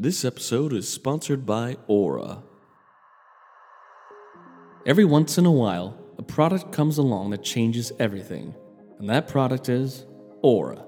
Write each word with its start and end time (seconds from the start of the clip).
This 0.00 0.24
episode 0.24 0.74
is 0.74 0.88
sponsored 0.88 1.44
by 1.44 1.76
Aura. 1.88 2.44
Every 4.86 5.04
once 5.04 5.38
in 5.38 5.44
a 5.44 5.50
while, 5.50 5.98
a 6.18 6.22
product 6.22 6.70
comes 6.70 6.98
along 6.98 7.30
that 7.30 7.42
changes 7.42 7.90
everything, 7.98 8.54
and 9.00 9.10
that 9.10 9.26
product 9.26 9.68
is 9.68 10.06
Aura. 10.40 10.84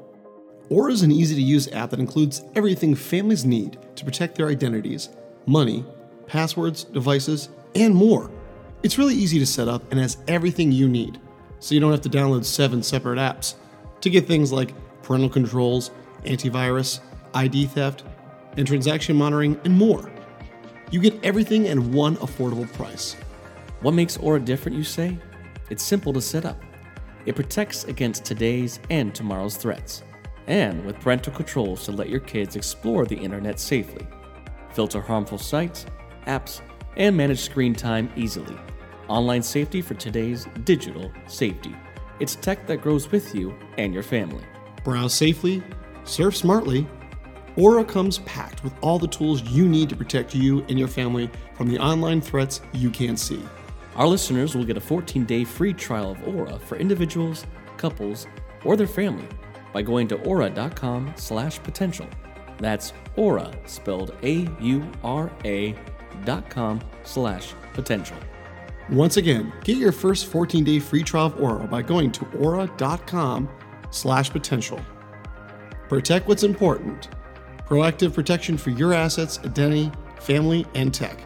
Aura 0.69 0.93
is 0.93 1.03
an 1.03 1.11
easy 1.11 1.35
to 1.35 1.43
use 1.43 1.67
app 1.73 1.91
that 1.91 1.99
includes 1.99 2.45
everything 2.55 2.95
families 2.95 3.45
need 3.45 3.79
to 3.97 4.05
protect 4.05 4.37
their 4.37 4.47
identities, 4.47 5.09
money, 5.45 5.85
passwords, 6.29 6.85
devices, 6.85 7.49
and 7.75 7.93
more. 7.93 8.31
It's 8.85 8.97
really 8.97 9.17
easy 9.17 9.41
to 9.41 9.47
set 9.47 9.67
up 9.67 9.91
and 9.91 9.99
has 9.99 10.19
everything 10.29 10.71
you 10.71 10.89
need, 10.89 11.19
so 11.59 11.75
you 11.75 11.81
don't 11.81 11.91
have 11.91 12.01
to 12.03 12.09
download 12.09 12.45
seven 12.45 12.81
separate 12.81 13.19
apps 13.19 13.55
to 14.03 14.09
get 14.09 14.29
things 14.29 14.53
like 14.53 14.73
parental 15.03 15.29
controls, 15.29 15.91
antivirus, 16.23 17.01
ID 17.35 17.67
theft, 17.67 18.05
and 18.57 18.67
transaction 18.67 19.17
monitoring, 19.17 19.61
and 19.65 19.75
more. 19.75 20.11
You 20.91 21.01
get 21.01 21.23
everything 21.25 21.69
at 21.69 21.79
one 21.79 22.17
affordable 22.17 22.71
price. 22.73 23.17
What 23.81 23.95
makes 23.95 24.17
Aura 24.17 24.41
different, 24.41 24.77
you 24.77 24.85
say? 24.85 25.17
It's 25.71 25.83
simple 25.83 26.13
to 26.13 26.21
set 26.21 26.45
up. 26.45 26.61
It 27.27 27.37
protects 27.37 27.85
against 27.85 28.25
today's 28.25 28.81
and 28.91 29.15
tomorrow's 29.15 29.57
threats, 29.57 30.03
and 30.47 30.85
with 30.85 30.99
parental 31.01 31.33
controls 31.33 31.85
to 31.85 31.93
let 31.93 32.09
your 32.09 32.21
kids 32.21 32.57
explore 32.57 33.07
the 33.07 33.17
internet 33.17 33.61
safely, 33.61 34.07
filter 34.73 35.01
harmful 35.01 35.39
sites, 35.39 35.87
apps, 36.27 36.61
and 36.97 37.17
manage 37.17 37.41
screen 37.41 37.75
time 37.75 38.11
easily. 38.17 38.57
Online 39.09 39.43
safety 39.43 39.83
for 39.83 39.95
today's 39.95 40.47
digital 40.65 41.11
safety. 41.27 41.75
It's 42.21 42.37
tech 42.37 42.67
that 42.67 42.83
grows 42.83 43.11
with 43.11 43.35
you 43.35 43.57
and 43.79 43.95
your 43.95 44.03
family. 44.03 44.45
Browse 44.85 45.15
safely, 45.15 45.63
surf 46.05 46.37
smartly. 46.37 46.87
Aura 47.57 47.85
comes 47.85 48.19
packed 48.19 48.63
with 48.63 48.73
all 48.81 48.99
the 48.99 49.09
tools 49.09 49.43
you 49.43 49.69
need 49.69 49.89
to 49.89 49.97
protect 49.97 50.35
you 50.35 50.65
and 50.69 50.79
your 50.79 50.89
family 50.89 51.31
from 51.55 51.69
the 51.69 51.79
online 51.79 52.21
threats 52.21 52.61
you 52.73 52.91
can't 52.91 53.19
see. 53.19 53.43
Our 53.97 54.07
listeners 54.07 54.55
will 54.55 54.65
get 54.65 54.77
a 54.77 54.81
14 54.81 55.25
day 55.25 55.45
free 55.45 55.73
trial 55.73 56.13
of 56.13 56.29
Aura 56.29 56.59
for 56.59 56.77
individuals, 56.77 57.47
couples, 57.77 58.27
or 58.65 58.77
their 58.77 58.87
family 58.87 59.27
by 59.73 59.83
going 59.83 60.09
to 60.09 60.21
aura.com 60.23 61.13
slash 61.17 61.63
potential. 61.63 62.07
That's 62.59 62.93
aura, 63.17 63.53
spelled 63.67 64.15
A 64.23 64.49
U 64.61 64.91
R 65.03 65.31
A 65.45 65.75
dot 66.25 66.49
com 66.51 66.81
slash 67.05 67.55
potential. 67.73 68.17
Once 68.91 69.17
again, 69.17 69.53
get 69.65 69.77
your 69.77 69.93
first 69.93 70.27
14 70.27 70.65
day 70.65 70.79
free 70.79 71.03
trial 71.03 71.27
of 71.27 71.41
Aura 71.41 71.67
by 71.67 71.83
going 71.83 72.11
to 72.13 72.27
aura.com 72.39 73.49
slash 73.91 74.31
potential. 74.31 74.81
Protect 75.89 76.29
what's 76.29 76.43
important. 76.43 77.09
Proactive 77.71 78.13
protection 78.13 78.59
for 78.59 78.71
your 78.71 78.93
assets, 78.93 79.39
identity, 79.45 79.93
family, 80.19 80.67
and 80.75 80.93
tech 80.93 81.17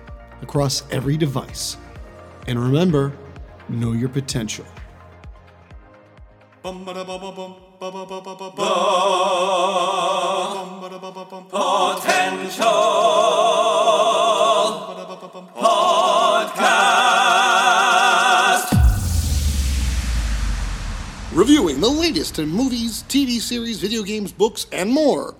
across 0.42 0.82
every 0.90 1.16
device. 1.16 1.78
And 2.46 2.58
remember, 2.58 3.14
know 3.70 3.92
your 3.92 4.10
potential. 4.10 4.66
Potential. 6.62 7.14
Reviewing 21.32 21.80
the 21.80 21.88
latest 21.88 22.38
in 22.38 22.50
movies, 22.50 23.02
TV 23.08 23.40
series, 23.40 23.80
video 23.80 24.02
games, 24.02 24.30
books, 24.30 24.66
and 24.72 24.90
more. 24.90 25.34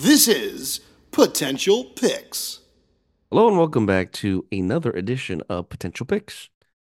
This 0.00 0.28
is 0.28 0.78
Potential 1.10 1.82
Picks. 1.82 2.60
Hello 3.32 3.48
and 3.48 3.58
welcome 3.58 3.84
back 3.84 4.12
to 4.12 4.46
another 4.52 4.92
edition 4.92 5.42
of 5.48 5.70
Potential 5.70 6.06
Picks. 6.06 6.50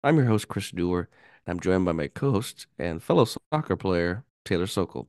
I'm 0.05 0.19
your 0.19 0.27
host, 0.27 0.47
Chris 0.47 0.71
Dewar, 0.71 1.09
and 1.45 1.55
I'm 1.55 1.59
joined 1.59 1.85
by 1.85 1.91
my 1.91 2.07
co-host 2.07 2.69
and 2.79 3.03
fellow 3.03 3.25
soccer 3.25 3.75
player, 3.75 4.25
Taylor 4.45 4.69
Sokol. 4.69 5.09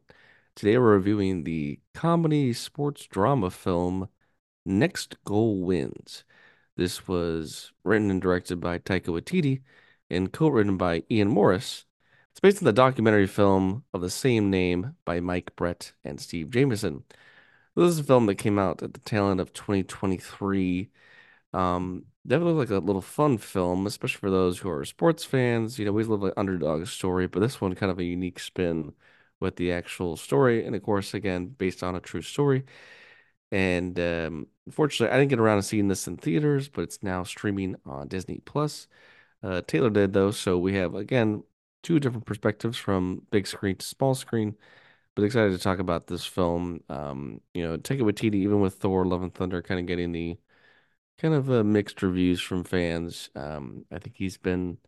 Today 0.56 0.80
we're 0.80 0.96
reviewing 0.96 1.44
the 1.44 1.82
comedy 1.94 2.52
sports 2.54 3.06
drama 3.06 3.52
film 3.52 4.10
Next 4.66 5.24
Goal 5.24 5.62
Wins. 5.62 6.24
This 6.76 7.08
was 7.08 7.74
written 7.84 8.10
and 8.10 8.20
directed 8.20 8.60
by 8.60 8.80
Taika 8.80 9.10
Waititi 9.10 9.62
and 10.10 10.34
co-written 10.34 10.78
by 10.78 11.04
Iain 11.12 11.28
Morris. 11.28 11.86
It's 12.32 12.40
based 12.40 12.58
on 12.58 12.66
the 12.66 12.74
documentary 12.74 13.28
film 13.28 13.84
of 13.94 14.02
the 14.02 14.10
same 14.10 14.50
name 14.50 14.96
by 15.06 15.20
Mike 15.20 15.56
Brett 15.56 15.94
and 16.04 16.20
Steve 16.20 16.50
Jamison. 16.50 17.04
This 17.76 17.90
is 17.90 18.00
a 18.00 18.04
film 18.04 18.28
that 18.28 18.36
came 18.36 18.60
out 18.60 18.84
at 18.84 18.94
the 18.94 19.00
tail 19.00 19.30
end 19.30 19.40
of 19.40 19.52
2023. 19.54 20.92
Um, 21.54 22.06
definitely 22.28 22.54
like 22.54 22.70
a 22.70 22.78
little 22.78 23.02
fun 23.02 23.38
film, 23.38 23.88
especially 23.88 24.20
for 24.20 24.30
those 24.32 24.60
who 24.60 24.70
are 24.70 24.86
sports 24.86 25.24
fans. 25.26 25.80
You 25.80 25.86
know, 25.86 25.92
we 25.94 26.04
love 26.04 26.24
an 26.24 26.34
underdog 26.38 26.86
story, 26.88 27.28
but 27.28 27.40
this 27.40 27.60
one 27.62 27.74
kind 27.76 27.92
of 27.92 28.00
a 28.00 28.04
unique 28.04 28.40
spin 28.40 28.94
with 29.40 29.56
the 29.58 29.72
actual 29.72 30.18
story, 30.18 30.66
and 30.66 30.76
of 30.76 30.84
course, 30.84 31.14
again, 31.14 31.48
based 31.48 31.84
on 31.84 31.96
a 31.96 32.00
true 32.00 32.22
story. 32.22 32.64
And 33.52 34.00
um, 34.00 34.48
unfortunately, 34.66 35.14
I 35.16 35.20
didn't 35.20 35.30
get 35.32 35.40
around 35.40 35.58
to 35.60 35.64
seeing 35.64 35.88
this 35.90 36.08
in 36.08 36.18
theaters, 36.18 36.70
but 36.70 36.84
it's 36.84 37.04
now 37.04 37.24
streaming 37.24 37.76
on 37.86 38.08
Disney 38.08 38.42
Plus. 38.46 38.88
Uh, 39.44 39.62
Taylor 39.68 39.90
did 39.92 40.14
though, 40.14 40.32
so 40.32 40.58
we 40.60 40.76
have 40.76 40.96
again 40.96 41.44
two 41.84 42.00
different 42.00 42.26
perspectives 42.28 42.78
from 42.78 43.24
big 43.32 43.48
screen 43.48 43.78
to 43.78 43.86
small 43.86 44.16
screen. 44.16 44.58
But 45.16 45.24
excited 45.24 45.52
to 45.52 45.60
talk 45.60 45.80
about 45.80 46.08
this 46.08 46.26
film. 46.26 46.82
Um, 46.90 47.42
you 47.54 47.64
know, 47.64 47.78
Taika 47.78 48.02
Waititi, 48.02 48.36
even 48.36 48.62
with 48.62 48.76
Thor: 48.76 49.06
Love 49.06 49.22
and 49.22 49.34
Thunder, 49.34 49.62
kind 49.62 49.80
of 49.80 49.86
getting 49.86 50.12
the 50.12 50.38
kind 51.20 51.34
of 51.34 51.52
uh, 51.52 51.64
mixed 51.64 52.02
reviews 52.02 52.42
from 52.42 52.64
fans. 52.64 53.30
Um, 53.36 53.86
I 53.92 54.00
think 54.00 54.16
he's 54.18 54.38
been 54.38 54.80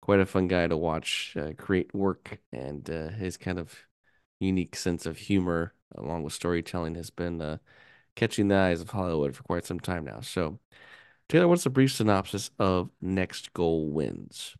quite 0.00 0.20
a 0.20 0.26
fun 0.26 0.48
guy 0.48 0.66
to 0.66 0.76
watch 0.76 1.36
uh, 1.40 1.52
create 1.56 1.94
work, 1.94 2.40
and 2.52 2.88
uh, 2.90 3.08
his 3.10 3.36
kind 3.36 3.58
of 3.58 3.76
unique 4.40 4.74
sense 4.76 5.06
of 5.06 5.18
humor, 5.18 5.74
along 5.96 6.24
with 6.24 6.32
storytelling, 6.32 6.94
has 6.96 7.10
been 7.10 7.40
uh, 7.40 7.58
catching 8.16 8.48
the 8.48 8.56
eyes 8.56 8.80
of 8.80 8.90
Hollywood 8.90 9.36
for 9.36 9.42
quite 9.44 9.64
some 9.64 9.80
time 9.80 10.04
now. 10.04 10.20
So, 10.20 10.58
Taylor, 11.28 11.48
what's 11.48 11.66
a 11.66 11.70
brief 11.70 11.92
synopsis 11.92 12.50
of 12.58 12.90
Next 13.00 13.52
Goal 13.52 13.88
Wins? 13.90 14.56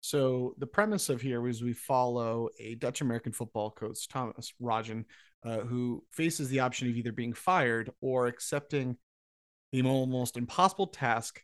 So 0.00 0.54
the 0.58 0.66
premise 0.66 1.08
of 1.08 1.20
here 1.20 1.46
is 1.48 1.62
we 1.62 1.72
follow 1.72 2.48
a 2.60 2.76
Dutch 2.76 3.00
American 3.00 3.32
football 3.32 3.70
coach, 3.70 4.08
Thomas 4.08 4.52
Rongen, 4.62 5.04
uh, 5.44 5.58
who 5.60 6.04
faces 6.12 6.48
the 6.48 6.60
option 6.60 6.88
of 6.88 6.96
either 6.96 7.12
being 7.12 7.32
fired 7.32 7.90
or 8.00 8.26
accepting 8.26 8.96
the 9.72 9.82
almost 9.82 10.36
impossible 10.36 10.86
task 10.86 11.42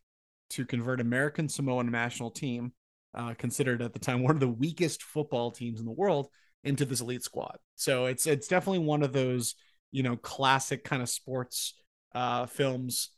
to 0.51 0.65
convert 0.65 1.01
American 1.01 1.49
Samoan 1.49 1.91
national 1.91 2.31
team, 2.31 2.73
uh, 3.15 3.35
considered 3.35 3.83
at 3.83 3.93
the 3.93 3.99
time 3.99 4.23
one 4.23 4.35
of 4.35 4.41
the 4.41 4.49
weakest 4.49 5.03
football 5.03 5.51
teams 5.51 5.81
in 5.81 5.87
the 5.87 5.93
world, 5.93 6.29
into 6.65 6.85
this 6.85 7.01
elite 7.01 7.25
squad. 7.25 7.59
So 7.75 8.07
it's 8.07 8.27
it's 8.27 8.49
definitely 8.49 8.81
one 8.81 9.03
of 9.03 9.13
those 9.13 9.55
you 9.91 10.03
know 10.03 10.17
classic 10.17 10.85
kind 10.85 11.03
of 11.03 11.09
sports 11.09 11.75
uh, 12.15 12.47
films 12.47 13.11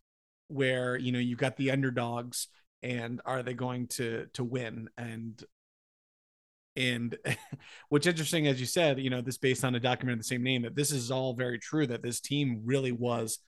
where 0.49 0.97
you 0.97 1.13
know 1.13 1.19
you've 1.19 1.39
got 1.39 1.57
the 1.57 1.71
underdogs 1.71 2.49
and 2.85 3.21
are 3.25 3.43
they 3.43 3.55
going 3.55 3.89
to 3.89 4.27
to 4.35 4.45
win? 4.45 4.89
And 4.97 5.43
and 6.77 7.17
which 7.89 8.07
interesting 8.07 8.47
as 8.47 8.61
you 8.61 8.67
said 8.67 8.99
you 8.99 9.09
know 9.09 9.21
this 9.21 9.39
based 9.39 9.65
on 9.65 9.75
a 9.75 9.81
document 9.81 10.15
of 10.15 10.19
the 10.19 10.25
same 10.25 10.43
name 10.43 10.63
that 10.63 10.75
this 10.75 10.91
is 10.91 11.11
all 11.11 11.33
very 11.33 11.59
true 11.59 11.87
that 11.87 12.03
this 12.03 12.21
team 12.21 12.61
really 12.65 12.93
was 12.93 13.39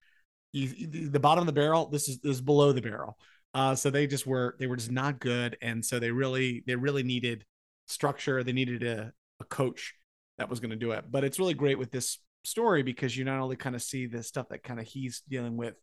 the 0.52 1.18
bottom 1.20 1.42
of 1.42 1.46
the 1.46 1.52
barrel 1.52 1.86
this 1.86 2.08
is 2.08 2.18
this 2.20 2.36
is 2.36 2.40
below 2.40 2.72
the 2.72 2.80
barrel. 2.80 3.16
Uh 3.52 3.74
so 3.74 3.90
they 3.90 4.06
just 4.06 4.26
were 4.26 4.56
they 4.58 4.66
were 4.66 4.76
just 4.76 4.90
not 4.90 5.20
good 5.20 5.56
and 5.60 5.84
so 5.84 5.98
they 5.98 6.10
really 6.10 6.64
they 6.66 6.76
really 6.76 7.02
needed 7.02 7.44
structure 7.86 8.42
they 8.42 8.52
needed 8.52 8.82
a, 8.82 9.12
a 9.40 9.44
coach 9.44 9.94
that 10.38 10.48
was 10.48 10.60
going 10.60 10.70
to 10.70 10.76
do 10.76 10.92
it. 10.92 11.04
But 11.10 11.24
it's 11.24 11.38
really 11.38 11.54
great 11.54 11.78
with 11.78 11.90
this 11.90 12.18
story 12.44 12.82
because 12.82 13.16
you 13.16 13.24
not 13.24 13.40
only 13.40 13.56
kind 13.56 13.74
of 13.74 13.82
see 13.82 14.06
the 14.06 14.22
stuff 14.22 14.48
that 14.50 14.62
kind 14.62 14.78
of 14.78 14.86
he's 14.86 15.22
dealing 15.28 15.56
with 15.56 15.74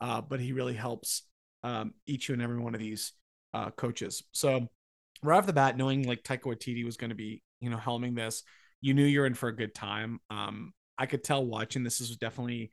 uh 0.00 0.20
but 0.20 0.38
he 0.38 0.52
really 0.52 0.74
helps 0.74 1.22
um, 1.62 1.94
each 2.06 2.28
and 2.30 2.42
every 2.42 2.58
one 2.58 2.74
of 2.74 2.80
these 2.80 3.12
uh, 3.54 3.70
coaches. 3.70 4.22
So 4.32 4.68
right 5.22 5.38
off 5.38 5.46
the 5.46 5.52
bat, 5.52 5.76
knowing 5.76 6.06
like 6.06 6.22
Taika 6.22 6.42
Waititi 6.42 6.84
was 6.84 6.96
going 6.96 7.10
to 7.10 7.16
be, 7.16 7.42
you 7.60 7.70
know, 7.70 7.76
helming 7.76 8.14
this, 8.14 8.42
you 8.80 8.94
knew 8.94 9.04
you're 9.04 9.26
in 9.26 9.34
for 9.34 9.48
a 9.48 9.56
good 9.56 9.74
time. 9.74 10.20
Um, 10.30 10.72
I 10.96 11.06
could 11.06 11.24
tell 11.24 11.44
watching 11.44 11.82
this, 11.82 12.00
was 12.00 12.16
definitely 12.16 12.70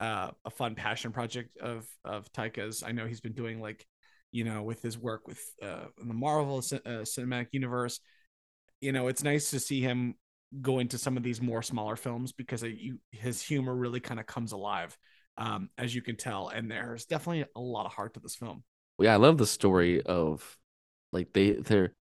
uh, 0.00 0.30
a 0.44 0.50
fun 0.50 0.74
passion 0.74 1.12
project 1.12 1.56
of 1.58 1.86
of 2.04 2.30
Taika's. 2.32 2.82
I 2.82 2.92
know 2.92 3.06
he's 3.06 3.20
been 3.20 3.32
doing 3.32 3.60
like, 3.60 3.86
you 4.32 4.44
know, 4.44 4.62
with 4.62 4.82
his 4.82 4.98
work 4.98 5.26
with 5.26 5.40
uh, 5.62 5.86
the 5.98 6.14
Marvel 6.14 6.58
uh, 6.58 7.04
Cinematic 7.04 7.48
Universe. 7.52 8.00
You 8.80 8.92
know, 8.92 9.08
it's 9.08 9.22
nice 9.22 9.50
to 9.50 9.60
see 9.60 9.80
him 9.80 10.14
go 10.60 10.78
into 10.78 10.98
some 10.98 11.16
of 11.16 11.22
these 11.22 11.40
more 11.40 11.62
smaller 11.62 11.96
films 11.96 12.32
because 12.32 12.62
you, 12.62 12.98
his 13.10 13.42
humor 13.42 13.74
really 13.74 14.00
kind 14.00 14.20
of 14.20 14.26
comes 14.26 14.52
alive 14.52 14.96
um, 15.38 15.70
as 15.78 15.94
you 15.94 16.02
can 16.02 16.16
tell. 16.16 16.48
And 16.48 16.70
there's 16.70 17.04
definitely 17.04 17.44
a 17.54 17.60
lot 17.60 17.86
of 17.86 17.92
heart 17.92 18.14
to 18.14 18.20
this 18.20 18.36
film. 18.36 18.62
Yeah, 18.98 19.14
I 19.14 19.16
love 19.16 19.38
the 19.38 19.46
story 19.46 20.02
of 20.02 20.56
like 21.12 21.32
they 21.32 21.52
they're 21.52 21.92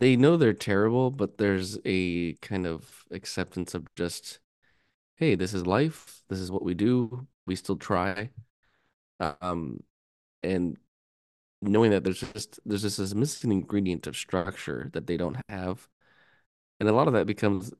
they 0.00 0.16
know 0.16 0.36
they're 0.36 0.52
terrible, 0.52 1.10
but 1.10 1.38
there's 1.38 1.78
a 1.84 2.34
kind 2.34 2.66
of 2.66 3.04
acceptance 3.10 3.74
of 3.74 3.86
just 3.96 4.38
hey, 5.16 5.34
this 5.34 5.54
is 5.54 5.66
life. 5.66 6.22
This 6.28 6.38
is 6.38 6.50
what 6.50 6.62
we 6.62 6.74
do. 6.74 7.26
We 7.46 7.56
still 7.56 7.76
try. 7.76 8.30
Um, 9.40 9.80
and 10.42 10.76
knowing 11.62 11.90
that 11.92 12.04
there's 12.04 12.20
just 12.20 12.60
there's 12.66 12.82
just 12.82 12.98
this 12.98 13.14
missing 13.14 13.52
ingredient 13.52 14.06
of 14.06 14.16
structure 14.16 14.90
that 14.92 15.06
they 15.06 15.16
don't 15.16 15.38
have, 15.48 15.88
and 16.80 16.88
a 16.88 16.92
lot 16.92 17.08
of 17.08 17.14
that 17.14 17.26
becomes 17.26 17.72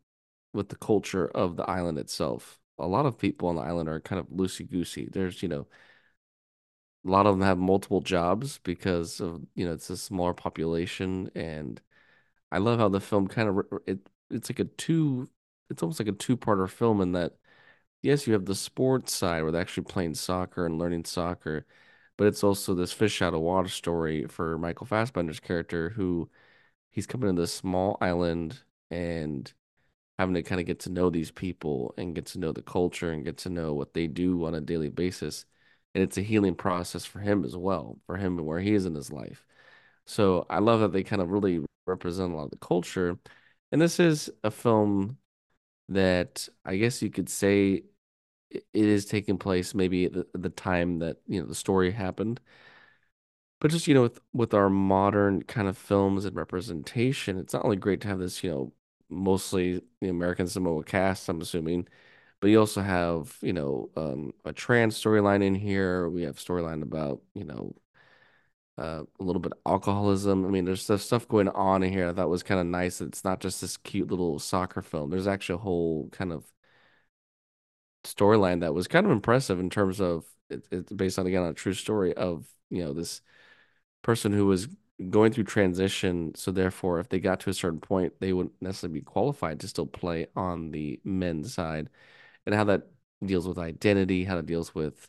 with 0.55 0.69
the 0.70 0.76
culture 0.76 1.26
of 1.26 1.56
the 1.56 1.69
island 1.69 1.99
itself. 1.99 2.58
A 2.78 2.87
lot 2.87 3.06
of 3.06 3.19
people 3.19 3.49
on 3.49 3.56
the 3.56 3.62
island 3.62 3.88
are 3.88 4.00
kind 4.00 4.20
of 4.20 4.28
loosey 4.28 4.69
goosey. 4.69 5.08
There's 5.11 5.43
you 5.43 5.49
know 5.49 5.67
a 7.06 7.11
lot 7.11 7.26
of 7.26 7.34
them 7.38 7.46
have 7.46 7.58
multiple 7.58 8.00
jobs 8.00 8.58
because 8.58 9.20
of 9.20 9.44
you 9.55 9.67
know 9.67 9.73
it's 9.73 9.90
a 9.90 9.96
smaller 9.96 10.34
population 10.34 11.31
and 11.34 11.81
I 12.52 12.58
love 12.58 12.78
how 12.81 12.88
the 12.88 13.00
film 13.00 13.28
kind 13.28 13.49
of 13.50 13.67
it 13.87 14.00
it's 14.31 14.50
like 14.50 14.61
a 14.61 14.64
two 14.64 15.28
it's 15.70 15.82
almost 15.82 16.00
like 16.00 16.08
a 16.08 16.12
two-parter 16.12 16.69
film 16.69 17.00
in 17.00 17.12
that 17.12 17.34
yes 18.02 18.26
you 18.26 18.32
have 18.34 18.46
the 18.46 18.55
sports 18.55 19.14
side 19.14 19.43
where 19.43 19.52
they're 19.52 19.62
actually 19.62 19.84
playing 19.84 20.14
soccer 20.14 20.67
and 20.67 20.79
learning 20.79 21.05
soccer 21.05 21.67
but 22.17 22.26
it's 22.29 22.44
also 22.44 22.75
this 22.75 22.93
fish 22.93 23.22
out 23.22 23.34
of 23.34 23.40
water 23.40 23.69
story 23.69 24.26
for 24.29 24.58
Michael 24.58 24.87
Fassbender's 24.87 25.40
character 25.40 25.90
who 25.90 26.31
he's 26.93 27.06
coming 27.06 27.34
to 27.34 27.43
this 27.43 27.55
small 27.55 27.99
island 28.00 28.62
and 28.90 29.52
having 30.19 30.35
to 30.35 30.43
kind 30.43 30.61
of 30.61 30.67
get 30.67 30.81
to 30.81 30.91
know 30.91 31.11
these 31.11 31.31
people 31.31 31.95
and 31.99 32.15
get 32.15 32.27
to 32.27 32.39
know 32.39 32.53
the 32.53 32.63
culture 32.63 33.11
and 33.13 33.25
get 33.25 33.39
to 33.39 33.51
know 33.51 33.75
what 33.75 33.95
they 33.95 34.07
do 34.07 34.45
on 34.47 34.55
a 34.55 34.61
daily 34.61 34.89
basis 34.91 35.45
and 35.95 36.03
it's 36.03 36.19
a 36.19 36.23
healing 36.23 36.55
process 36.55 37.05
for 37.05 37.21
him 37.21 37.45
as 37.45 37.57
well 37.57 37.99
for 38.07 38.17
him 38.17 38.39
and 38.39 38.47
where 38.47 38.61
he 38.61 38.75
is 38.75 38.87
in 38.87 38.95
his 38.95 39.13
life 39.13 39.45
so 40.07 40.47
I 40.49 40.59
love 40.61 40.81
that 40.81 40.93
they 40.93 41.03
kind 41.03 41.23
of 41.23 41.31
really 41.31 41.65
represent 41.87 42.33
a 42.33 42.37
lot 42.37 42.45
of 42.45 42.51
the 42.51 42.59
culture. 42.59 43.19
And 43.73 43.81
this 43.81 43.99
is 44.01 44.31
a 44.45 44.51
film 44.51 45.19
that 45.89 46.49
I 46.65 46.77
guess 46.77 47.03
you 47.03 47.11
could 47.11 47.29
say 47.29 47.85
it 48.51 48.65
is 48.75 49.07
taking 49.07 49.39
place 49.39 49.75
maybe 49.75 50.07
at 50.07 50.13
the, 50.15 50.27
the 50.35 50.51
time 50.51 51.01
that, 51.01 51.19
you 51.27 51.41
know, 51.41 51.47
the 51.49 51.55
story 51.55 51.93
happened. 51.93 52.41
But 53.61 53.71
just, 53.71 53.87
you 53.87 53.95
know, 53.95 54.03
with 54.03 54.21
with 54.33 54.55
our 54.55 54.69
modern 54.69 55.43
kind 55.43 55.67
of 55.69 55.79
films 55.79 56.25
and 56.25 56.37
representation, 56.37 57.39
it's 57.39 57.53
not 57.55 57.65
only 57.65 57.77
great 57.77 58.01
to 58.03 58.09
have 58.09 58.19
this, 58.19 58.45
you 58.45 58.51
know, 58.51 58.73
mostly 59.08 59.82
the 60.00 60.08
American 60.08 60.47
Samoa 60.49 60.85
cast, 60.85 61.29
I'm 61.29 61.41
assuming, 61.41 61.88
but 62.41 62.49
you 62.49 62.61
also 62.61 62.82
have, 62.82 63.37
you 63.43 63.53
know, 63.53 63.91
um, 63.97 64.32
a 64.44 64.53
trans 64.53 65.00
storyline 65.00 65.43
in 65.44 65.55
here. 65.55 66.08
We 66.08 66.23
have 66.23 66.37
storyline 66.37 66.82
about, 66.82 67.23
you 67.35 67.44
know, 67.44 67.75
uh, 68.79 69.03
a 69.20 69.23
little 69.25 69.41
bit 69.41 69.53
alcoholism. 69.64 70.44
I 70.44 70.50
mean, 70.50 70.64
there's 70.64 70.82
stuff 71.03 71.29
going 71.29 71.49
on 71.49 71.82
in 71.82 71.93
here. 71.93 72.08
I 72.08 72.12
thought 72.12 72.29
was 72.29 72.43
kind 72.43 72.61
of 72.61 72.67
nice. 72.67 73.00
It's 73.00 73.25
not 73.25 73.41
just 73.41 73.61
this 73.61 73.76
cute 73.79 74.11
little 74.11 74.38
soccer 74.38 74.82
film. 74.82 75.11
There's 75.11 75.26
actually 75.26 75.56
a 75.56 75.58
whole 75.58 76.08
kind 76.11 76.32
of 76.32 76.44
storyline 78.05 78.61
that 78.61 78.75
was 78.75 78.87
kind 78.88 79.05
of 79.06 79.12
impressive 79.12 79.58
in 79.58 79.70
terms 79.70 80.00
of 80.00 80.25
it, 80.49 80.67
it's 80.70 80.93
based 80.93 81.19
on 81.19 81.26
again 81.26 81.43
on 81.43 81.50
a 81.50 81.55
true 81.55 81.73
story 81.73 82.14
of 82.14 82.47
you 82.70 82.85
know 82.85 82.93
this 82.93 83.20
person 84.03 84.32
who 84.32 84.47
was 84.47 84.69
going 85.10 85.32
through 85.32 85.44
transition. 85.44 86.34
So 86.34 86.50
therefore, 86.50 87.00
if 87.00 87.08
they 87.08 87.20
got 87.20 87.40
to 87.40 87.50
a 87.50 87.54
certain 87.54 87.81
point, 87.81 88.14
they 88.20 88.32
wouldn't 88.32 88.60
necessarily 88.62 89.00
be 89.00 89.04
qualified 89.04 89.60
to 89.60 89.69
still 89.69 89.87
play 89.87 90.26
on 90.37 90.70
the 90.70 91.00
men's 91.04 91.54
side, 91.54 91.90
and 92.46 92.54
how 92.54 92.64
that 92.64 92.88
deals 93.25 93.48
with 93.48 93.58
identity, 93.58 94.25
how 94.25 94.38
it 94.38 94.46
deals 94.46 94.75
with 94.75 95.08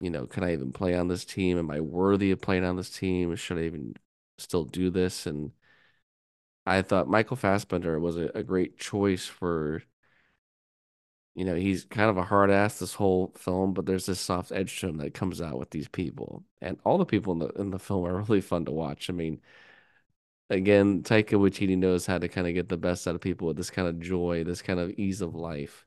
you 0.00 0.10
know, 0.10 0.26
can 0.26 0.44
I 0.44 0.52
even 0.52 0.72
play 0.72 0.94
on 0.96 1.08
this 1.08 1.24
team? 1.24 1.58
Am 1.58 1.70
I 1.70 1.80
worthy 1.80 2.30
of 2.30 2.40
playing 2.40 2.64
on 2.64 2.76
this 2.76 2.90
team? 2.90 3.34
Should 3.36 3.58
I 3.58 3.62
even 3.62 3.94
still 4.38 4.64
do 4.64 4.90
this? 4.90 5.26
And 5.26 5.52
I 6.66 6.82
thought 6.82 7.08
Michael 7.08 7.36
Fassbender 7.36 7.98
was 8.00 8.16
a, 8.16 8.30
a 8.34 8.42
great 8.42 8.78
choice 8.78 9.26
for, 9.26 9.82
you 11.36 11.44
know, 11.44 11.54
he's 11.54 11.84
kind 11.84 12.10
of 12.10 12.16
a 12.16 12.24
hard 12.24 12.50
ass 12.50 12.78
this 12.78 12.94
whole 12.94 13.32
film, 13.36 13.74
but 13.74 13.86
there's 13.86 14.06
this 14.06 14.20
soft 14.20 14.52
edge 14.52 14.80
to 14.80 14.88
him 14.88 14.96
that 14.98 15.14
comes 15.14 15.42
out 15.42 15.58
with 15.58 15.70
these 15.70 15.88
people. 15.88 16.44
And 16.62 16.78
all 16.84 16.98
the 16.98 17.04
people 17.06 17.34
in 17.34 17.40
the 17.40 17.48
in 17.60 17.70
the 17.70 17.78
film 17.78 18.06
are 18.06 18.16
really 18.22 18.40
fun 18.40 18.64
to 18.66 18.72
watch. 18.72 19.10
I 19.10 19.12
mean, 19.12 19.40
again, 20.50 21.02
Taika 21.02 21.32
Waititi 21.38 21.76
knows 21.76 22.06
how 22.06 22.18
to 22.18 22.28
kind 22.28 22.46
of 22.46 22.54
get 22.54 22.68
the 22.68 22.76
best 22.76 23.06
out 23.06 23.14
of 23.14 23.20
people 23.20 23.48
with 23.48 23.56
this 23.56 23.70
kind 23.70 23.88
of 23.88 24.00
joy, 24.00 24.44
this 24.44 24.62
kind 24.62 24.80
of 24.80 24.90
ease 24.98 25.20
of 25.20 25.34
life 25.34 25.86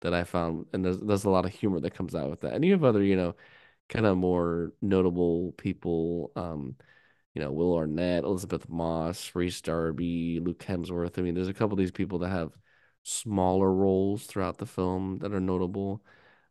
that 0.00 0.14
I 0.14 0.24
found, 0.24 0.66
and 0.72 0.84
there's 0.84 0.98
there's 1.00 1.24
a 1.24 1.30
lot 1.30 1.44
of 1.46 1.52
humor 1.52 1.80
that 1.80 1.94
comes 1.94 2.14
out 2.14 2.30
with 2.30 2.40
that. 2.42 2.54
And 2.54 2.64
you 2.64 2.72
have 2.72 2.84
other, 2.84 3.02
you 3.02 3.16
know, 3.16 3.36
kind 3.88 4.06
of 4.06 4.16
more 4.18 4.72
notable 4.82 5.52
people, 5.52 6.32
um, 6.36 6.76
you 7.34 7.42
know, 7.42 7.52
Will 7.52 7.76
Arnett, 7.76 8.24
Elisabeth 8.24 8.68
Moss, 8.68 9.34
Rhys 9.34 9.60
Darby, 9.62 10.40
Luke 10.40 10.60
Hemsworth. 10.60 11.18
I 11.18 11.22
mean, 11.22 11.34
there's 11.34 11.48
a 11.48 11.54
couple 11.54 11.74
of 11.74 11.78
these 11.78 11.90
people 11.92 12.20
that 12.20 12.30
have 12.30 12.52
smaller 13.02 13.72
roles 13.72 14.26
throughout 14.26 14.58
the 14.58 14.66
film 14.66 15.18
that 15.20 15.32
are 15.34 15.40
notable, 15.40 16.02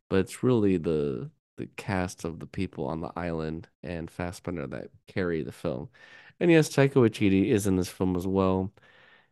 but 0.10 0.20
it's 0.20 0.44
really 0.44 0.78
the 0.78 1.32
the 1.58 1.68
cast 1.78 2.24
of 2.26 2.40
the 2.40 2.46
people 2.48 2.86
on 2.88 3.02
the 3.02 3.12
island 3.18 3.68
and 3.84 4.12
Fassbender 4.12 4.68
that 4.68 4.90
carry 5.08 5.44
the 5.44 5.52
film. 5.52 5.90
And 6.40 6.52
yes, 6.52 6.70
Taika 6.70 6.94
Waititi 6.96 7.48
is 7.50 7.68
in 7.68 7.78
this 7.78 7.90
film 7.90 8.16
as 8.16 8.28
well. 8.28 8.72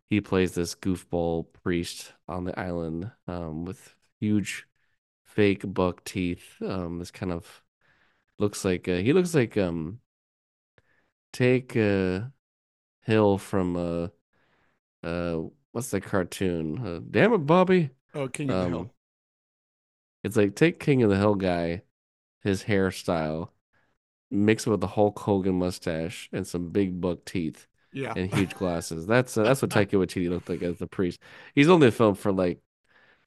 He 0.09 0.21
plays 0.21 0.55
this 0.55 0.75
goofball 0.75 1.47
priest 1.63 2.13
on 2.27 2.45
the 2.45 2.59
island 2.59 3.11
um, 3.27 3.65
with 3.65 3.95
huge 4.19 4.67
fake 5.25 5.63
buck 5.65 6.03
teeth. 6.03 6.55
Um, 6.61 6.99
this 6.99 7.11
kind 7.11 7.31
of 7.31 7.63
looks 8.39 8.65
like 8.65 8.87
uh, 8.87 8.97
he 8.97 9.13
looks 9.13 9.35
like 9.35 9.57
um 9.57 9.99
take 11.33 11.75
uh 11.75 12.21
Hill 13.01 13.37
from 13.37 13.75
uh 13.77 14.07
uh 15.03 15.43
what's 15.75 15.91
that 15.91 16.01
cartoon? 16.03 16.79
Uh, 16.85 17.01
damn 17.11 17.33
it, 17.33 17.39
Bobby. 17.39 17.89
Oh, 18.13 18.27
King 18.29 18.49
of 18.49 18.59
the 18.61 18.65
Hill. 18.67 18.79
Um, 18.79 18.89
It's 20.23 20.35
like 20.37 20.55
take 20.55 20.79
King 20.79 21.03
of 21.03 21.09
the 21.09 21.17
Hill 21.17 21.35
guy, 21.35 21.83
his 22.43 22.63
hairstyle, 22.63 23.49
mix 24.31 24.67
it 24.67 24.71
with 24.71 24.81
the 24.81 24.87
Hulk 24.87 25.19
Hogan 25.19 25.55
mustache 25.59 26.29
and 26.33 26.47
some 26.47 26.69
big 26.71 27.01
buck 27.01 27.25
teeth 27.25 27.67
Yeah. 27.91 28.13
and 28.15 28.33
huge 28.33 28.55
glasses. 28.57 29.05
That's 29.07 29.37
uh, 29.37 29.43
that's 29.43 29.61
what 29.61 29.71
Taika 29.71 29.91
Waititi 29.93 30.29
looked 30.29 30.49
like 30.49 30.63
as 30.63 30.77
the 30.79 30.87
priest. 30.87 31.19
He's 31.55 31.69
only 31.69 31.91
filmed 31.91 32.19
for 32.19 32.31
like 32.31 32.61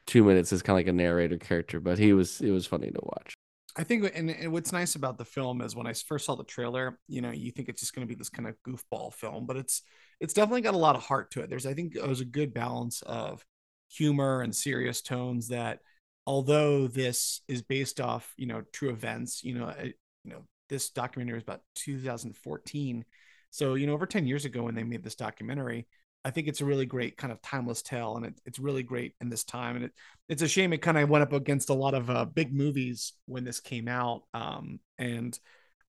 two 0.06 0.24
minutes 0.24 0.52
as 0.52 0.62
kind 0.62 0.74
of 0.76 0.78
like 0.86 0.88
a 0.88 0.92
narrator 0.92 1.38
character, 1.38 1.80
but 1.80 1.98
he 1.98 2.12
was 2.12 2.40
it 2.40 2.50
was 2.52 2.66
funny 2.66 2.90
to 2.90 3.00
watch. 3.02 3.34
I 3.76 3.84
think, 3.84 4.10
and, 4.14 4.30
and 4.30 4.52
what's 4.52 4.72
nice 4.72 4.96
about 4.96 5.18
the 5.18 5.24
film 5.24 5.60
is 5.60 5.76
when 5.76 5.86
I 5.86 5.92
first 5.92 6.26
saw 6.26 6.34
the 6.34 6.42
trailer, 6.44 6.98
you 7.06 7.20
know, 7.20 7.30
you 7.30 7.52
think 7.52 7.68
it's 7.68 7.80
just 7.80 7.94
going 7.94 8.06
to 8.06 8.12
be 8.12 8.18
this 8.18 8.28
kind 8.30 8.48
of 8.48 8.56
goofball 8.66 9.12
film, 9.14 9.46
but 9.46 9.56
it's 9.56 9.82
it's 10.20 10.34
definitely 10.34 10.62
got 10.62 10.74
a 10.74 10.78
lot 10.78 10.96
of 10.96 11.02
heart 11.02 11.30
to 11.32 11.40
it. 11.40 11.50
There's, 11.50 11.66
I 11.66 11.74
think, 11.74 11.94
it 11.96 12.06
was 12.06 12.20
a 12.20 12.26
good 12.26 12.52
balance 12.52 13.02
of 13.02 13.44
humor 13.90 14.42
and 14.42 14.54
serious 14.54 15.00
tones 15.00 15.48
that, 15.48 15.80
although 16.26 16.88
this 16.88 17.40
is 17.48 17.62
based 17.62 18.00
off, 18.00 18.32
you 18.36 18.46
know, 18.46 18.62
true 18.72 18.90
events, 18.90 19.42
you 19.44 19.54
know, 19.54 19.68
it, 19.68 19.94
you 20.24 20.32
know, 20.32 20.44
this 20.68 20.90
documentary 20.90 21.34
was 21.34 21.44
about 21.44 21.62
2014, 21.76 23.04
so 23.50 23.74
you 23.74 23.86
know, 23.86 23.94
over 23.94 24.06
10 24.06 24.26
years 24.26 24.44
ago 24.44 24.62
when 24.64 24.74
they 24.74 24.84
made 24.84 25.02
this 25.02 25.14
documentary, 25.14 25.86
I 26.24 26.30
think 26.30 26.48
it's 26.48 26.60
a 26.60 26.66
really 26.66 26.84
great 26.84 27.16
kind 27.16 27.32
of 27.32 27.40
timeless 27.40 27.80
tale, 27.80 28.16
and 28.16 28.26
it, 28.26 28.40
it's 28.44 28.58
really 28.58 28.82
great 28.82 29.14
in 29.20 29.30
this 29.30 29.44
time. 29.44 29.76
And 29.76 29.86
it, 29.86 29.92
it's 30.28 30.42
a 30.42 30.48
shame 30.48 30.72
it 30.72 30.82
kind 30.82 30.98
of 30.98 31.08
went 31.08 31.22
up 31.22 31.32
against 31.32 31.70
a 31.70 31.74
lot 31.74 31.94
of 31.94 32.10
uh, 32.10 32.24
big 32.26 32.52
movies 32.52 33.14
when 33.26 33.44
this 33.44 33.60
came 33.60 33.88
out, 33.88 34.22
um, 34.34 34.80
and 34.98 35.38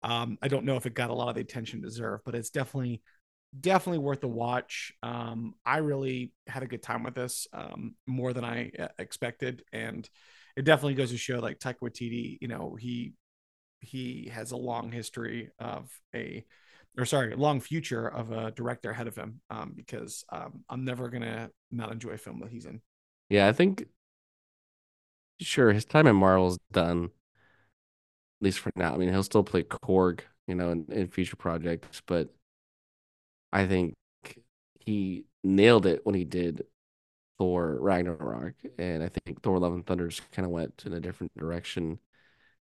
um, 0.02 0.38
I 0.42 0.48
don't 0.48 0.64
know 0.66 0.76
if 0.76 0.86
it 0.86 0.94
got 0.94 1.10
a 1.10 1.14
lot 1.14 1.28
of 1.28 1.36
the 1.36 1.40
attention 1.40 1.80
deserved, 1.80 2.24
but 2.24 2.34
it's 2.34 2.50
definitely 2.50 3.02
definitely 3.60 3.98
worth 3.98 4.22
a 4.24 4.28
watch. 4.28 4.92
Um, 5.02 5.54
I 5.64 5.78
really 5.78 6.32
had 6.46 6.62
a 6.62 6.66
good 6.66 6.82
time 6.82 7.02
with 7.02 7.14
this, 7.14 7.46
um, 7.52 7.94
more 8.06 8.32
than 8.32 8.44
I 8.44 8.70
uh, 8.78 8.88
expected, 8.98 9.62
and 9.72 10.08
it 10.56 10.64
definitely 10.64 10.94
goes 10.94 11.10
to 11.10 11.18
show 11.18 11.38
like 11.38 11.58
Taika 11.58 11.80
Waititi, 11.82 12.38
you 12.40 12.48
know, 12.48 12.76
he 12.78 13.14
he 13.80 14.30
has 14.32 14.52
a 14.52 14.56
long 14.56 14.90
history 14.90 15.50
of 15.58 15.90
a 16.14 16.44
or 16.98 17.04
sorry, 17.04 17.34
long 17.36 17.60
future 17.60 18.08
of 18.08 18.32
a 18.32 18.50
director 18.52 18.90
ahead 18.90 19.06
of 19.06 19.16
him. 19.16 19.40
Um, 19.50 19.74
because 19.76 20.24
um, 20.32 20.64
I'm 20.68 20.84
never 20.84 21.08
gonna 21.08 21.50
not 21.70 21.92
enjoy 21.92 22.10
a 22.10 22.18
film 22.18 22.40
that 22.40 22.50
he's 22.50 22.66
in. 22.66 22.80
Yeah, 23.28 23.48
I 23.48 23.52
think 23.52 23.86
sure 25.40 25.72
his 25.72 25.84
time 25.84 26.06
in 26.06 26.16
Marvel's 26.16 26.58
done, 26.72 27.04
at 27.04 27.10
least 28.40 28.60
for 28.60 28.70
now. 28.76 28.94
I 28.94 28.96
mean, 28.96 29.10
he'll 29.10 29.22
still 29.22 29.44
play 29.44 29.62
Korg, 29.62 30.20
you 30.46 30.54
know, 30.54 30.70
in, 30.70 30.86
in 30.90 31.08
future 31.08 31.36
projects, 31.36 32.02
but 32.06 32.34
I 33.52 33.66
think 33.66 33.94
he 34.80 35.26
nailed 35.44 35.86
it 35.86 36.04
when 36.04 36.14
he 36.14 36.24
did 36.24 36.64
Thor 37.38 37.78
Ragnarok, 37.80 38.54
and 38.78 39.02
I 39.02 39.08
think 39.10 39.42
Thor: 39.42 39.58
Love 39.58 39.74
and 39.74 39.86
Thunder 39.86 40.08
just 40.08 40.30
kind 40.32 40.46
of 40.46 40.52
went 40.52 40.84
in 40.86 40.92
a 40.94 41.00
different 41.00 41.32
direction 41.36 41.98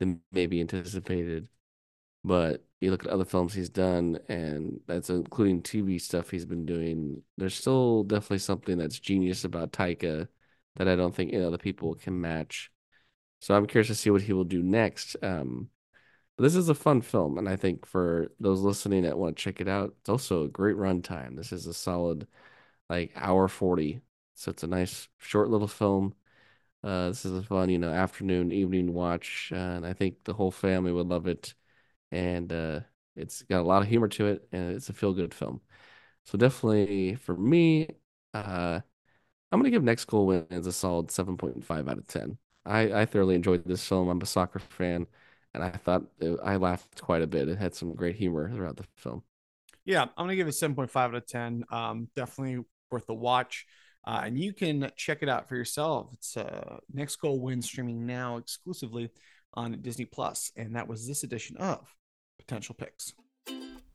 than 0.00 0.22
maybe 0.32 0.60
anticipated. 0.60 1.48
But 2.24 2.64
you 2.80 2.90
look 2.90 3.04
at 3.04 3.10
other 3.12 3.24
films 3.24 3.54
he's 3.54 3.68
done, 3.70 4.18
and 4.28 4.80
that's 4.86 5.10
including 5.10 5.62
TV 5.62 5.98
stuff 5.98 6.30
he's 6.30 6.44
been 6.46 6.66
doing. 6.66 7.22
There's 7.38 7.54
still 7.54 8.04
definitely 8.04 8.38
something 8.40 8.78
that's 8.78 8.98
genius 9.00 9.44
about 9.44 9.72
Taika 9.72 10.28
that 10.76 10.88
I 10.88 10.96
don't 10.96 11.14
think 11.14 11.32
any 11.32 11.44
other 11.44 11.58
people 11.58 11.94
can 11.94 12.20
match. 12.20 12.70
So 13.40 13.54
I'm 13.54 13.66
curious 13.66 13.88
to 13.88 13.94
see 13.94 14.10
what 14.10 14.22
he 14.22 14.32
will 14.32 14.44
do 14.44 14.62
next. 14.62 15.16
Um, 15.22 15.70
but 16.36 16.44
this 16.44 16.56
is 16.56 16.68
a 16.68 16.74
fun 16.74 17.00
film, 17.02 17.38
and 17.38 17.48
I 17.48 17.56
think 17.56 17.86
for 17.86 18.30
those 18.40 18.60
listening 18.60 19.02
that 19.04 19.18
want 19.18 19.36
to 19.36 19.42
check 19.42 19.60
it 19.60 19.68
out, 19.68 19.94
it's 20.00 20.08
also 20.10 20.44
a 20.44 20.48
great 20.48 20.76
runtime. 20.76 21.36
This 21.36 21.52
is 21.52 21.66
a 21.66 21.74
solid 21.74 22.26
like 22.90 23.12
hour 23.16 23.48
40. 23.48 24.00
So 24.34 24.50
it's 24.50 24.62
a 24.64 24.66
nice 24.68 25.08
short 25.18 25.50
little 25.50 25.68
film. 25.68 26.14
Uh, 26.84 27.08
this 27.08 27.24
is 27.24 27.32
a 27.38 27.42
fun, 27.42 27.68
you 27.70 27.78
know, 27.78 27.90
afternoon, 27.92 28.52
evening 28.52 28.92
watch, 28.94 29.50
uh, 29.52 29.56
and 29.56 29.86
I 29.86 29.92
think 29.94 30.24
the 30.24 30.34
whole 30.34 30.50
family 30.52 30.92
would 30.92 31.08
love 31.08 31.26
it. 31.26 31.54
And 32.12 32.52
uh, 32.52 32.80
it's 33.16 33.42
got 33.44 33.60
a 33.62 33.64
lot 33.68 33.82
of 33.82 33.88
humor 33.88 34.08
to 34.08 34.26
it, 34.28 34.48
and 34.52 34.76
it's 34.76 34.88
a 34.90 34.94
feel-good 34.94 35.34
film. 35.34 35.60
So 36.24 36.38
definitely 36.38 37.16
for 37.16 37.36
me, 37.36 37.88
uh, 38.34 38.80
I'm 39.52 39.60
gonna 39.60 39.70
give 39.70 39.82
Next 39.84 40.04
Goal 40.06 40.26
Wins 40.26 40.66
a 40.66 40.72
solid 40.72 41.10
7.5 41.10 41.88
out 41.88 41.98
of 41.98 42.06
10. 42.06 42.38
I, 42.64 43.02
I 43.02 43.06
thoroughly 43.06 43.34
enjoyed 43.36 43.64
this 43.64 43.86
film. 43.86 44.08
I'm 44.08 44.20
a 44.20 44.26
soccer 44.26 44.58
fan, 44.58 45.06
and 45.56 45.64
I 45.64 45.70
thought 45.70 46.04
it, 46.20 46.38
I 46.44 46.56
laughed 46.56 47.00
quite 47.02 47.22
a 47.22 47.26
bit. 47.26 47.48
It 47.48 47.58
had 47.58 47.74
some 47.74 47.94
great 47.94 48.16
humor 48.16 48.50
throughout 48.50 48.76
the 48.76 48.84
film. 48.94 49.22
Yeah, 49.84 50.02
I'm 50.02 50.10
gonna 50.16 50.36
give 50.36 50.48
it 50.48 50.52
7.5 50.52 50.96
out 50.96 51.14
of 51.14 51.26
10. 51.26 51.64
Um, 51.70 52.08
definitely 52.14 52.64
worth 52.90 53.06
the 53.06 53.14
watch. 53.14 53.66
Uh, 54.04 54.22
and 54.24 54.38
you 54.38 54.52
can 54.52 54.90
check 54.96 55.18
it 55.22 55.28
out 55.28 55.48
for 55.48 55.56
yourself. 55.56 56.10
It's 56.12 56.36
uh, 56.36 56.76
Next 56.92 57.16
Goal 57.16 57.40
Win 57.40 57.60
streaming 57.60 58.06
now 58.06 58.36
exclusively 58.36 59.10
on 59.54 59.80
Disney 59.80 60.04
Plus, 60.04 60.52
and 60.56 60.76
that 60.76 60.86
was 60.86 61.08
this 61.08 61.24
edition 61.24 61.56
of 61.56 61.92
Potential 62.38 62.74
Picks. 62.74 63.14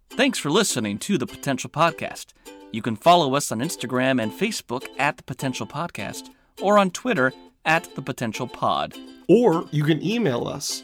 Thanks 0.09 0.37
for 0.37 0.49
listening 0.49 0.97
to 0.99 1.17
the 1.17 1.27
Potential 1.27 1.69
Podcast. 1.69 2.33
You 2.71 2.81
can 2.81 2.97
follow 2.97 3.35
us 3.35 3.51
on 3.51 3.59
Instagram 3.59 4.21
and 4.21 4.31
Facebook 4.33 4.87
at 4.97 5.15
the 5.17 5.23
Potential 5.23 5.65
Podcast, 5.65 6.29
or 6.61 6.77
on 6.77 6.91
Twitter 6.91 7.31
at 7.63 7.95
the 7.95 8.01
Potential 8.01 8.47
Pod. 8.47 8.93
Or 9.29 9.65
you 9.71 9.83
can 9.83 10.05
email 10.05 10.47
us. 10.47 10.83